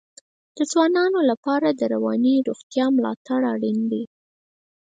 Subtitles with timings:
[0.57, 4.03] د ځوانانو لپاره د رواني روغتیا ملاتړ اړین دی.